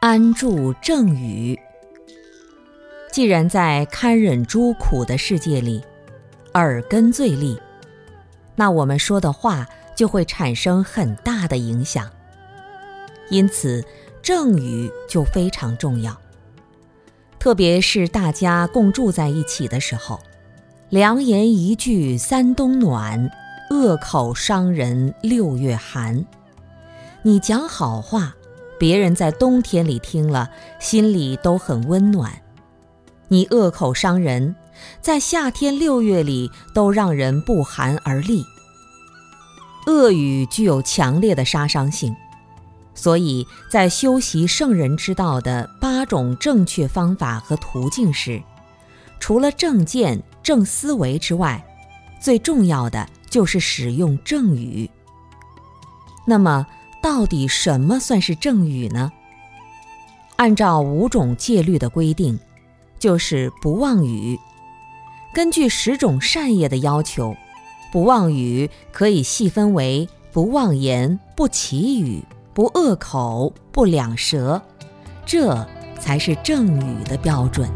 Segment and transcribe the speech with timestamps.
[0.00, 1.58] 安住正语。
[3.10, 5.82] 既然在堪忍诸苦的世界里，
[6.52, 7.58] 耳根最利，
[8.54, 12.10] 那我们说的话就会产生很大的影响。
[13.30, 13.82] 因此，
[14.22, 16.14] 正语就非常重要。
[17.38, 20.20] 特别是大家共住在一起的时候，
[20.90, 23.30] 良言一句三冬暖，
[23.70, 26.26] 恶口伤人六月寒。
[27.22, 28.36] 你讲好话。
[28.78, 32.30] 别人在冬天里听了，心里都很温暖；
[33.28, 34.54] 你恶口伤人，
[35.00, 38.44] 在夏天六月里都让人不寒而栗。
[39.86, 42.14] 恶语具有强烈的杀伤性，
[42.94, 48.42] 所以在修习圣人之道的八种正确方法和途径时，
[49.20, 51.64] 除了正见、正思维之外，
[52.20, 54.90] 最重要的就是使用正语。
[56.26, 56.66] 那么，
[57.06, 59.12] 到底什么算是正语呢？
[60.34, 62.36] 按照五种戒律的规定，
[62.98, 64.36] 就是不妄语。
[65.32, 67.36] 根据十种善业的要求，
[67.92, 74.60] 不妄语可以细分为不妄言、不绮语、不恶口、不两舌，
[75.24, 75.64] 这
[76.00, 77.70] 才是正语的标准。